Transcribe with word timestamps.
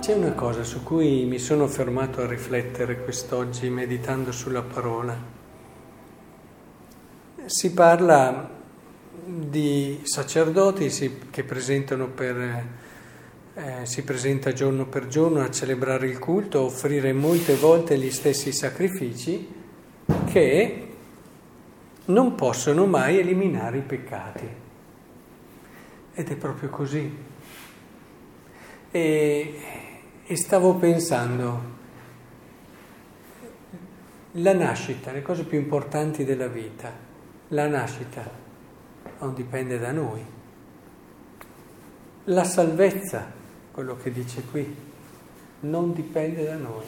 C'è 0.00 0.14
una 0.14 0.32
cosa 0.32 0.62
su 0.62 0.84
cui 0.84 1.24
mi 1.24 1.38
sono 1.38 1.66
fermato 1.66 2.22
a 2.22 2.26
riflettere 2.26 3.02
quest'oggi 3.02 3.68
meditando 3.70 4.30
sulla 4.30 4.62
parola. 4.62 5.16
Si 7.46 7.72
parla 7.72 8.48
di 9.24 10.00
sacerdoti 10.04 11.20
che 11.30 11.42
presentano 11.42 12.08
per, 12.08 12.66
eh, 13.54 13.80
si 13.82 14.04
presenta 14.04 14.52
giorno 14.52 14.86
per 14.86 15.08
giorno 15.08 15.40
a 15.40 15.50
celebrare 15.50 16.06
il 16.06 16.20
culto, 16.20 16.58
a 16.60 16.62
offrire 16.62 17.12
molte 17.12 17.56
volte 17.56 17.98
gli 17.98 18.10
stessi 18.12 18.52
sacrifici 18.52 19.48
che 20.26 20.88
non 22.04 22.36
possono 22.36 22.86
mai 22.86 23.18
eliminare 23.18 23.78
i 23.78 23.82
peccati. 23.82 24.48
Ed 26.14 26.30
è 26.30 26.36
proprio 26.36 26.68
così. 26.68 27.34
E 28.92 29.60
e 30.28 30.36
stavo 30.36 30.74
pensando, 30.74 31.74
la 34.32 34.54
nascita, 34.54 35.12
le 35.12 35.22
cose 35.22 35.44
più 35.44 35.56
importanti 35.56 36.24
della 36.24 36.48
vita, 36.48 36.92
la 37.48 37.68
nascita 37.68 38.28
non 39.20 39.34
dipende 39.34 39.78
da 39.78 39.92
noi. 39.92 40.24
La 42.24 42.42
salvezza, 42.42 43.24
quello 43.70 43.96
che 43.96 44.10
dice 44.10 44.42
qui, 44.50 44.76
non 45.60 45.92
dipende 45.92 46.44
da 46.44 46.56
noi, 46.56 46.84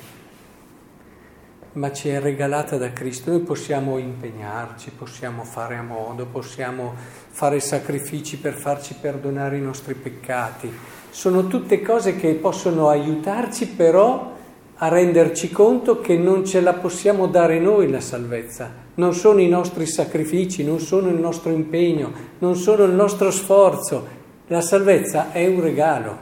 ma 1.75 1.93
ci 1.93 2.09
è 2.09 2.21
regalata 2.21 2.77
da 2.77 2.93
Cristo. 2.93 3.31
Noi 3.31 3.43
possiamo 3.43 3.99
impegnarci, 3.99 4.91
possiamo 4.91 5.45
fare 5.45 5.77
a 5.77 5.83
modo, 5.83 6.27
possiamo 6.27 6.93
fare 7.29 7.61
sacrifici 7.61 8.37
per 8.37 8.55
farci 8.55 8.95
perdonare 8.95 9.59
i 9.59 9.63
nostri 9.63 9.95
peccati 9.95 10.97
sono 11.19 11.49
tutte 11.49 11.83
cose 11.83 12.15
che 12.15 12.35
possono 12.35 12.91
aiutarci 12.91 13.67
però 13.67 14.35
a 14.77 14.87
renderci 14.87 15.51
conto 15.51 16.01
che 16.01 16.17
non 16.17 16.47
ce 16.47 16.61
la 16.61 16.75
possiamo 16.75 17.27
dare 17.27 17.59
noi 17.59 17.91
la 17.91 17.99
salvezza, 17.99 18.71
non 18.95 19.13
sono 19.15 19.41
i 19.41 19.49
nostri 19.49 19.85
sacrifici, 19.85 20.63
non 20.63 20.79
sono 20.79 21.09
il 21.09 21.17
nostro 21.17 21.51
impegno, 21.51 22.13
non 22.39 22.55
sono 22.55 22.85
il 22.85 22.93
nostro 22.93 23.33
sforzo. 23.33 24.07
La 24.47 24.61
salvezza 24.61 25.33
è 25.33 25.45
un 25.49 25.61
regalo 25.61 26.19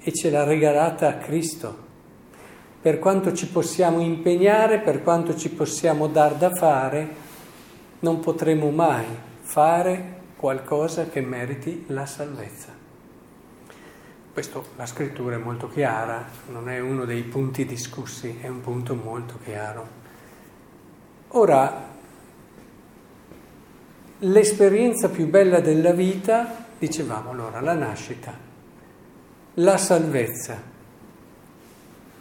e 0.00 0.12
ce 0.12 0.30
l'ha 0.30 0.42
regalata 0.42 1.18
Cristo. 1.18 1.76
Per 2.82 2.98
quanto 2.98 3.32
ci 3.32 3.46
possiamo 3.46 4.00
impegnare, 4.00 4.80
per 4.80 5.04
quanto 5.04 5.36
ci 5.36 5.48
possiamo 5.50 6.08
dar 6.08 6.34
da 6.34 6.52
fare, 6.52 7.08
non 8.00 8.18
potremo 8.18 8.70
mai 8.70 9.04
fare 9.42 10.16
qualcosa 10.34 11.06
che 11.08 11.20
meriti 11.20 11.84
la 11.86 12.04
salvezza. 12.04 12.78
Questo 14.38 14.66
la 14.76 14.86
scrittura 14.86 15.34
è 15.34 15.38
molto 15.38 15.68
chiara, 15.68 16.24
non 16.50 16.68
è 16.68 16.78
uno 16.78 17.04
dei 17.04 17.24
punti 17.24 17.64
discussi, 17.64 18.38
è 18.40 18.46
un 18.46 18.60
punto 18.60 18.94
molto 18.94 19.36
chiaro. 19.42 19.88
Ora, 21.30 21.88
l'esperienza 24.18 25.08
più 25.08 25.26
bella 25.26 25.58
della 25.58 25.90
vita, 25.90 26.66
dicevamo 26.78 27.30
allora, 27.30 27.60
la 27.60 27.74
nascita, 27.74 28.32
la 29.54 29.76
salvezza. 29.76 30.62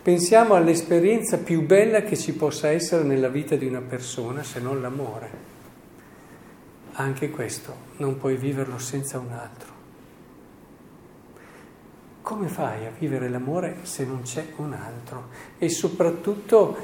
Pensiamo 0.02 0.56
all'esperienza 0.56 1.38
più 1.38 1.68
bella 1.68 2.02
che 2.02 2.18
ci 2.18 2.34
possa 2.34 2.70
essere 2.70 3.04
nella 3.04 3.30
vita 3.30 3.56
di 3.56 3.68
una 3.68 3.81
persona, 3.81 4.42
se 4.42 4.59
non 4.59 4.81
l'amore. 4.81 5.30
Anche 6.94 7.30
questo 7.30 7.75
non 7.97 8.18
puoi 8.18 8.38
viverlo 8.38 8.80
senza 8.80 9.20
un 9.20 9.31
altro. 9.34 9.77
Come 12.28 12.50
fai 12.50 12.86
a 12.86 12.92
vivere 13.00 13.30
l'amore 13.30 13.78
se 13.84 14.04
non 14.04 14.24
c'è 14.24 14.48
un 14.58 14.74
altro? 14.74 15.30
E 15.58 15.70
soprattutto 15.70 16.76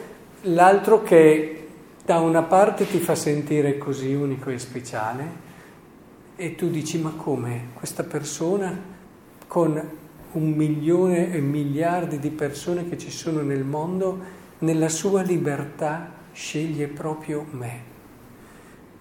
l'altro 0.43 1.03
che 1.03 1.67
da 2.05 2.19
una 2.21 2.43
parte 2.43 2.87
ti 2.87 2.99
fa 2.99 3.13
sentire 3.13 3.77
così 3.77 4.13
unico 4.13 4.49
e 4.51 4.57
speciale 4.57 5.27
e 6.37 6.55
tu 6.55 6.69
dici 6.69 6.97
ma 6.97 7.11
come 7.17 7.71
questa 7.73 8.03
persona 8.03 8.73
con 9.45 9.89
un 10.31 10.49
milione 10.51 11.33
e 11.33 11.41
miliardi 11.41 12.19
di 12.19 12.29
persone 12.29 12.87
che 12.87 12.97
ci 12.97 13.11
sono 13.11 13.41
nel 13.41 13.65
mondo, 13.65 14.17
nella 14.59 14.87
sua 14.87 15.23
libertà 15.23 16.09
sceglie 16.31 16.87
proprio 16.87 17.45
me 17.51 17.81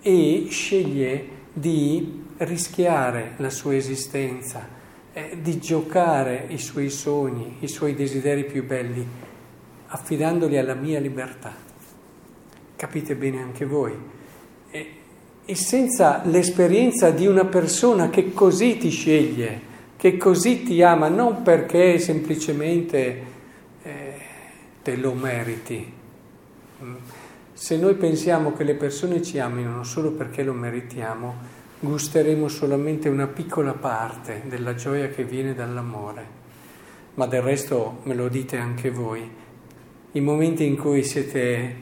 e 0.00 0.48
sceglie 0.50 1.28
di 1.52 2.24
rischiare 2.38 3.34
la 3.36 3.50
sua 3.50 3.76
esistenza 3.76 4.80
eh, 5.12 5.38
di 5.40 5.58
giocare 5.58 6.46
i 6.48 6.58
suoi 6.58 6.90
sogni, 6.90 7.56
i 7.60 7.68
suoi 7.68 7.94
desideri 7.94 8.44
più 8.44 8.64
belli, 8.64 9.06
affidandoli 9.88 10.56
alla 10.56 10.74
mia 10.74 11.00
libertà. 11.00 11.54
Capite 12.76 13.14
bene 13.14 13.40
anche 13.40 13.64
voi. 13.64 13.94
E, 14.70 14.90
e 15.44 15.54
senza 15.54 16.22
l'esperienza 16.24 17.10
di 17.10 17.26
una 17.26 17.44
persona 17.44 18.08
che 18.08 18.32
così 18.32 18.78
ti 18.78 18.88
sceglie, 18.88 19.70
che 19.96 20.16
così 20.16 20.62
ti 20.62 20.82
ama, 20.82 21.08
non 21.08 21.42
perché 21.42 21.98
semplicemente 21.98 23.22
eh, 23.82 24.14
te 24.82 24.96
lo 24.96 25.12
meriti. 25.12 25.92
Mm. 26.82 26.94
Se 27.52 27.76
noi 27.76 27.94
pensiamo 27.94 28.52
che 28.54 28.64
le 28.64 28.74
persone 28.74 29.22
ci 29.22 29.38
amino 29.38 29.84
solo 29.84 30.10
perché 30.12 30.42
lo 30.42 30.52
meritiamo, 30.52 31.60
gusteremo 31.84 32.46
solamente 32.46 33.08
una 33.08 33.26
piccola 33.26 33.72
parte 33.72 34.42
della 34.46 34.76
gioia 34.76 35.08
che 35.08 35.24
viene 35.24 35.52
dall'amore. 35.52 36.40
Ma 37.14 37.26
del 37.26 37.42
resto 37.42 37.98
me 38.04 38.14
lo 38.14 38.28
dite 38.28 38.56
anche 38.56 38.90
voi. 38.90 39.28
I 40.12 40.20
momenti 40.20 40.64
in 40.64 40.76
cui 40.76 41.02
siete 41.02 41.40
eh, 41.40 41.74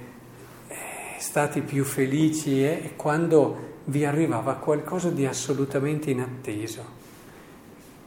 stati 1.19 1.61
più 1.61 1.85
felici 1.85 2.63
è 2.63 2.93
quando 2.97 3.69
vi 3.85 4.07
arrivava 4.07 4.55
qualcosa 4.55 5.11
di 5.11 5.27
assolutamente 5.27 6.11
inatteso, 6.11 6.83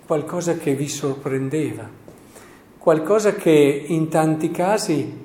qualcosa 0.07 0.57
che 0.57 0.73
vi 0.73 0.87
sorprendeva, 0.87 1.87
qualcosa 2.79 3.35
che 3.35 3.83
in 3.85 4.09
tanti 4.09 4.49
casi 4.49 5.21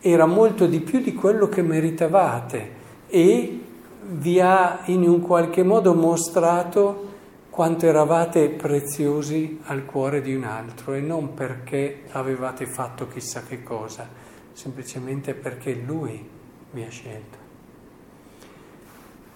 era 0.00 0.26
molto 0.26 0.66
di 0.66 0.80
più 0.80 1.00
di 1.00 1.14
quello 1.14 1.48
che 1.48 1.62
meritavate 1.62 2.70
e 3.06 3.60
vi 4.02 4.40
ha 4.40 4.80
in 4.86 5.02
un 5.02 5.20
qualche 5.20 5.62
modo 5.62 5.94
mostrato 5.94 7.06
quanto 7.50 7.86
eravate 7.86 8.50
preziosi 8.50 9.60
al 9.64 9.84
cuore 9.84 10.20
di 10.20 10.34
un 10.34 10.44
altro 10.44 10.94
e 10.94 11.00
non 11.00 11.34
perché 11.34 12.04
avevate 12.12 12.66
fatto 12.66 13.08
chissà 13.08 13.42
che 13.42 13.62
cosa, 13.62 14.08
semplicemente 14.52 15.34
perché 15.34 15.74
lui 15.74 16.24
vi 16.70 16.82
ha 16.82 16.88
scelto. 16.88 17.36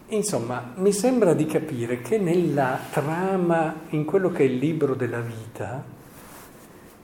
Insomma, 0.09 0.73
mi 0.77 0.93
sembra 0.93 1.33
di 1.33 1.47
capire 1.47 2.01
che 2.01 2.19
nella 2.19 2.79
trama, 2.91 3.81
in 3.89 4.05
quello 4.05 4.31
che 4.31 4.45
è 4.45 4.47
il 4.47 4.57
libro 4.57 4.95
della 4.95 5.21
vita, 5.21 5.83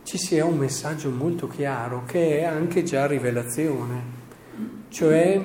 ci 0.02 0.18
sia 0.18 0.44
un 0.44 0.58
messaggio 0.58 1.10
molto 1.10 1.48
chiaro 1.48 2.04
che 2.04 2.38
è 2.38 2.44
anche 2.44 2.82
già 2.82 3.06
rivelazione, 3.06 4.02
cioè 4.88 5.42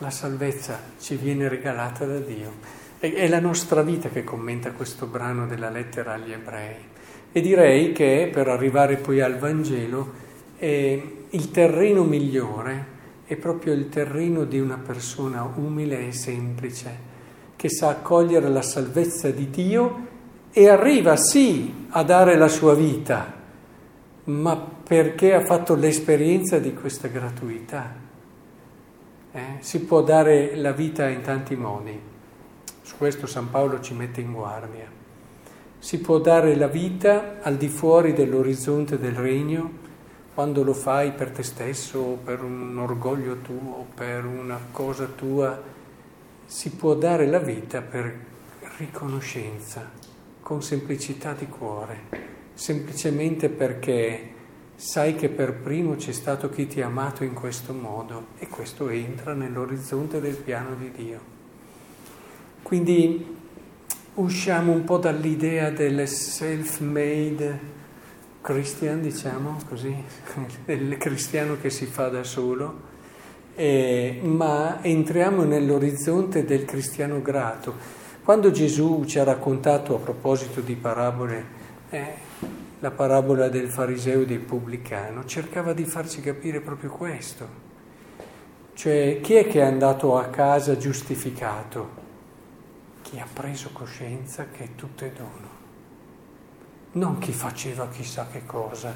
la 0.00 0.10
salvezza 0.10 0.78
ci 0.98 1.16
viene 1.16 1.48
regalata 1.48 2.06
da 2.06 2.18
Dio. 2.18 2.78
È 2.98 3.28
la 3.28 3.40
nostra 3.40 3.82
vita 3.82 4.08
che 4.08 4.24
commenta 4.24 4.72
questo 4.72 5.06
brano 5.06 5.46
della 5.46 5.70
lettera 5.70 6.14
agli 6.14 6.32
ebrei. 6.32 6.76
E 7.32 7.40
direi 7.40 7.92
che 7.92 8.28
per 8.32 8.48
arrivare 8.48 8.96
poi 8.96 9.20
al 9.20 9.38
Vangelo 9.38 10.12
eh, 10.58 11.24
il 11.28 11.50
terreno 11.50 12.02
migliore 12.02 12.98
è 13.24 13.36
proprio 13.36 13.72
il 13.72 13.88
terreno 13.88 14.44
di 14.44 14.58
una 14.58 14.78
persona 14.78 15.42
umile 15.42 16.08
e 16.08 16.12
semplice, 16.12 17.08
che 17.56 17.68
sa 17.68 17.90
accogliere 17.90 18.48
la 18.48 18.62
salvezza 18.62 19.30
di 19.30 19.50
Dio 19.50 20.08
e 20.50 20.68
arriva 20.68 21.16
sì 21.16 21.86
a 21.90 22.02
dare 22.02 22.36
la 22.36 22.48
sua 22.48 22.74
vita, 22.74 23.32
ma 24.24 24.56
perché 24.56 25.34
ha 25.34 25.44
fatto 25.44 25.74
l'esperienza 25.74 26.58
di 26.58 26.74
questa 26.74 27.08
gratuità. 27.08 28.08
Eh? 29.32 29.56
Si 29.60 29.80
può 29.80 30.02
dare 30.02 30.56
la 30.56 30.72
vita 30.72 31.08
in 31.08 31.20
tanti 31.20 31.54
modi, 31.54 31.98
su 32.82 32.96
questo 32.96 33.26
San 33.26 33.50
Paolo 33.50 33.80
ci 33.80 33.94
mette 33.94 34.20
in 34.20 34.32
guardia. 34.32 34.86
Si 35.78 36.00
può 36.00 36.18
dare 36.18 36.56
la 36.56 36.66
vita 36.66 37.36
al 37.40 37.56
di 37.56 37.68
fuori 37.68 38.12
dell'orizzonte 38.12 38.98
del 38.98 39.14
regno 39.14 39.88
quando 40.34 40.62
lo 40.62 40.74
fai 40.74 41.12
per 41.12 41.30
te 41.30 41.42
stesso, 41.42 42.18
per 42.24 42.42
un 42.42 42.76
orgoglio 42.78 43.36
tuo, 43.36 43.86
per 43.94 44.24
una 44.24 44.58
cosa 44.72 45.06
tua. 45.06 45.60
Si 46.46 46.70
può 46.70 46.94
dare 46.94 47.26
la 47.26 47.38
vita 47.38 47.82
per 47.82 48.12
riconoscenza, 48.78 49.88
con 50.40 50.62
semplicità 50.62 51.34
di 51.34 51.46
cuore, 51.46 52.00
semplicemente 52.54 53.48
perché 53.48 54.29
sai 54.80 55.14
che 55.14 55.28
per 55.28 55.52
primo 55.52 55.94
c'è 55.96 56.10
stato 56.10 56.48
chi 56.48 56.66
ti 56.66 56.80
ha 56.80 56.86
amato 56.86 57.22
in 57.22 57.34
questo 57.34 57.74
modo 57.74 58.28
e 58.38 58.48
questo 58.48 58.88
entra 58.88 59.34
nell'orizzonte 59.34 60.22
del 60.22 60.36
piano 60.36 60.74
di 60.74 60.90
Dio. 60.90 61.20
Quindi 62.62 63.36
usciamo 64.14 64.72
un 64.72 64.84
po' 64.84 64.96
dall'idea 64.96 65.68
del 65.68 66.08
self-made, 66.08 67.60
Christian, 68.40 69.02
diciamo 69.02 69.58
così, 69.68 69.94
il 70.64 70.96
cristiano 70.96 71.58
che 71.60 71.68
si 71.68 71.84
fa 71.84 72.08
da 72.08 72.24
solo, 72.24 72.80
eh, 73.56 74.18
ma 74.22 74.82
entriamo 74.82 75.44
nell'orizzonte 75.44 76.46
del 76.46 76.64
cristiano 76.64 77.20
grato. 77.20 77.74
Quando 78.24 78.50
Gesù 78.50 79.04
ci 79.04 79.18
ha 79.18 79.24
raccontato 79.24 79.94
a 79.94 79.98
proposito 79.98 80.62
di 80.62 80.74
parabole, 80.74 81.44
eh, 81.90 82.28
la 82.80 82.90
parabola 82.90 83.48
del 83.48 83.68
fariseo 83.68 84.22
e 84.22 84.26
del 84.26 84.40
pubblicano, 84.40 85.24
cercava 85.24 85.72
di 85.72 85.84
farci 85.84 86.20
capire 86.20 86.60
proprio 86.60 86.90
questo. 86.90 87.68
Cioè, 88.74 89.20
chi 89.22 89.34
è 89.34 89.46
che 89.46 89.60
è 89.60 89.64
andato 89.64 90.18
a 90.18 90.26
casa 90.26 90.76
giustificato? 90.76 91.98
Chi 93.02 93.18
ha 93.18 93.26
preso 93.32 93.70
coscienza 93.72 94.46
che 94.50 94.70
tutto 94.74 95.04
è 95.04 95.10
dono 95.10 95.58
non 96.92 97.18
chi 97.18 97.32
faceva 97.32 97.88
chissà 97.88 98.26
che 98.30 98.44
cosa. 98.44 98.92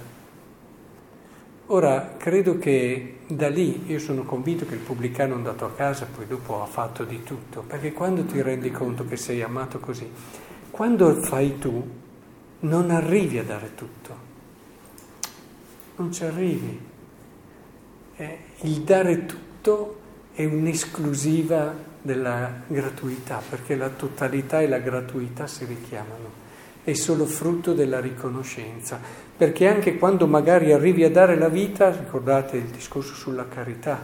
Ora, 1.66 2.14
credo 2.16 2.58
che 2.58 3.20
da 3.28 3.48
lì, 3.48 3.84
io 3.86 3.98
sono 3.98 4.24
convinto 4.24 4.66
che 4.66 4.74
il 4.74 4.80
pubblicano 4.80 5.34
è 5.34 5.36
andato 5.36 5.64
a 5.64 5.72
casa, 5.72 6.06
poi 6.12 6.26
dopo 6.26 6.60
ha 6.60 6.66
fatto 6.66 7.04
di 7.04 7.22
tutto, 7.22 7.62
perché 7.62 7.92
quando 7.92 8.24
ti 8.24 8.42
rendi 8.42 8.70
conto 8.70 9.06
che 9.06 9.16
sei 9.16 9.42
amato 9.42 9.78
così, 9.78 10.10
quando 10.70 11.14
fai 11.22 11.58
tu, 11.58 12.02
non 12.64 12.90
arrivi 12.90 13.38
a 13.38 13.44
dare 13.44 13.74
tutto, 13.74 14.16
non 15.96 16.12
ci 16.12 16.24
arrivi. 16.24 16.80
Eh, 18.16 18.38
il 18.62 18.80
dare 18.80 19.26
tutto 19.26 20.00
è 20.34 20.44
un'esclusiva 20.44 21.74
della 22.00 22.62
gratuità, 22.66 23.42
perché 23.48 23.76
la 23.76 23.90
totalità 23.90 24.60
e 24.60 24.68
la 24.68 24.78
gratuità 24.78 25.46
si 25.46 25.64
richiamano. 25.64 26.42
È 26.82 26.92
solo 26.92 27.24
frutto 27.24 27.72
della 27.72 28.00
riconoscenza, 28.00 28.98
perché 29.36 29.66
anche 29.66 29.96
quando 29.96 30.26
magari 30.26 30.72
arrivi 30.72 31.04
a 31.04 31.10
dare 31.10 31.36
la 31.36 31.48
vita, 31.48 31.90
ricordate 31.90 32.56
il 32.56 32.66
discorso 32.66 33.14
sulla 33.14 33.48
carità, 33.48 34.02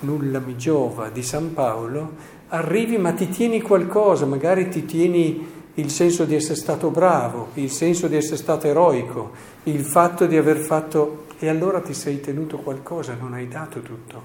nulla 0.00 0.40
mi 0.40 0.56
giova 0.56 1.08
di 1.08 1.22
San 1.22 1.54
Paolo, 1.54 2.32
arrivi 2.48 2.98
ma 2.98 3.12
ti 3.12 3.28
tieni 3.28 3.60
qualcosa, 3.60 4.26
magari 4.26 4.68
ti 4.68 4.84
tieni 4.84 5.53
il 5.74 5.90
senso 5.90 6.24
di 6.24 6.34
essere 6.34 6.56
stato 6.56 6.90
bravo, 6.90 7.48
il 7.54 7.70
senso 7.70 8.06
di 8.06 8.16
essere 8.16 8.36
stato 8.36 8.66
eroico, 8.66 9.32
il 9.64 9.84
fatto 9.84 10.26
di 10.26 10.36
aver 10.36 10.58
fatto... 10.58 11.26
e 11.38 11.48
allora 11.48 11.80
ti 11.80 11.94
sei 11.94 12.20
tenuto 12.20 12.58
qualcosa, 12.58 13.14
non 13.14 13.34
hai 13.34 13.48
dato 13.48 13.80
tutto. 13.80 14.22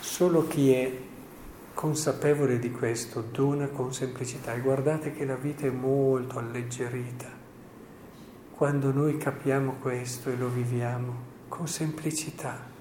Solo 0.00 0.46
chi 0.46 0.72
è 0.72 0.92
consapevole 1.74 2.58
di 2.58 2.70
questo, 2.70 3.22
dona 3.30 3.68
con 3.68 3.92
semplicità 3.92 4.54
e 4.54 4.60
guardate 4.60 5.12
che 5.12 5.24
la 5.24 5.36
vita 5.36 5.66
è 5.66 5.70
molto 5.70 6.38
alleggerita. 6.38 7.28
Quando 8.50 8.90
noi 8.90 9.18
capiamo 9.18 9.76
questo 9.80 10.30
e 10.30 10.36
lo 10.36 10.48
viviamo 10.48 11.34
con 11.48 11.68
semplicità, 11.68 12.74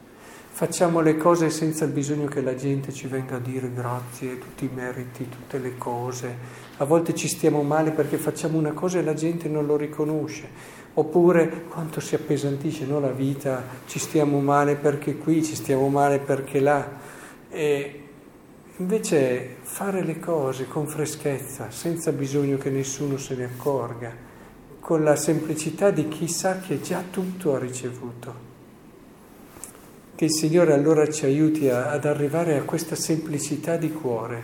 facciamo 0.56 1.02
le 1.02 1.18
cose 1.18 1.50
senza 1.50 1.84
il 1.84 1.92
bisogno 1.92 2.28
che 2.28 2.40
la 2.40 2.56
gente 2.56 2.94
ci 2.94 3.08
venga 3.08 3.36
a 3.36 3.40
dire 3.40 3.70
grazie, 3.74 4.40
tutti 4.40 4.64
i 4.64 4.70
meriti, 4.74 5.28
tutte 5.28 5.58
le 5.58 5.78
cose. 5.78 6.34
A 6.78 6.86
volte 6.86 7.14
ci 7.14 7.28
stiamo 7.28 7.62
male 7.62 7.92
perché 7.92 8.16
facciamo 8.16 8.58
una 8.58 8.72
cosa 8.72 8.98
e 8.98 9.04
la 9.04 9.14
gente 9.14 9.50
non 9.50 9.66
lo 9.66 9.76
riconosce. 9.76 10.48
Oppure 10.94 11.66
quanto 11.68 12.00
si 12.00 12.16
appesantisce 12.16 12.86
no, 12.86 13.02
la 13.02 13.12
vita, 13.12 13.64
ci 13.86 14.00
stiamo 14.00 14.40
male 14.40 14.76
perché 14.76 15.18
qui, 15.18 15.44
ci 15.44 15.56
stiamo 15.56 15.90
male 15.90 16.20
perché 16.20 16.62
là. 16.62 16.90
E 17.50 18.00
Invece 18.78 19.56
fare 19.62 20.04
le 20.04 20.20
cose 20.20 20.68
con 20.68 20.88
freschezza, 20.88 21.70
senza 21.70 22.12
bisogno 22.12 22.58
che 22.58 22.70
nessuno 22.70 23.18
se 23.18 23.36
ne 23.36 23.46
accorga, 23.46 24.14
con 24.80 25.04
la 25.04 25.18
semplicità 25.18 25.92
di 25.92 26.08
chi 26.10 26.30
sa 26.30 26.60
che 26.60 26.82
già 26.82 27.04
tutto 27.10 27.56
ha 27.56 27.60
ricevuto. 27.60 28.45
Che 30.16 30.24
il 30.24 30.32
Signore 30.32 30.72
allora 30.72 31.10
ci 31.10 31.26
aiuti 31.26 31.68
a, 31.68 31.92
ad 31.92 32.06
arrivare 32.06 32.58
a 32.58 32.64
questa 32.64 32.96
semplicità 32.96 33.76
di 33.76 33.92
cuore, 33.92 34.42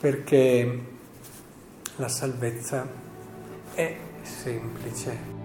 perché 0.00 0.80
la 1.96 2.08
salvezza 2.08 2.88
è 3.74 3.96
semplice. 4.22 5.37